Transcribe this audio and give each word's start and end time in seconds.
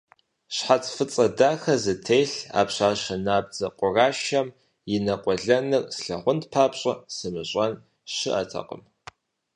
Щхьэц 0.55 0.85
фӀыцӀэ 0.95 1.25
дахэ 1.37 1.75
зытелъ 1.83 2.35
а 2.59 2.61
пщащэ 2.67 3.15
набдзэ 3.25 3.67
къурашэм 3.77 4.47
и 4.93 4.97
нэкъуэлэныр 5.05 5.83
слъагъун 5.95 6.39
папщӀэ 6.51 6.93
сымыщӀэн 7.15 7.73
щыӀэтэкъым. 8.13 8.81